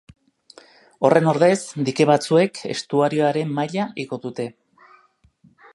[1.09, 4.49] Horren ordez, dike batzuek estuarioaren maila igo dute.